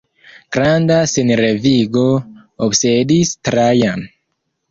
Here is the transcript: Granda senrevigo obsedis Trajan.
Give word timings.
Granda 0.55 0.95
senrevigo 1.11 2.05
obsedis 2.69 3.35
Trajan. 3.49 4.05